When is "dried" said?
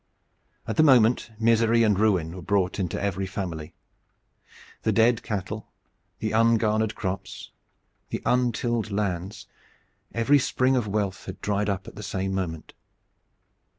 11.39-11.69